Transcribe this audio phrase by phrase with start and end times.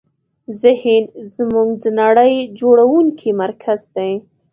[0.61, 1.03] ذهن
[1.35, 4.11] زموږ د نړۍ جوړوونکی مرکز دی.